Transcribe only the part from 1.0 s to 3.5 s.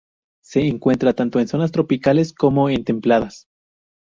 tanto en zonas tropicales como en templadas.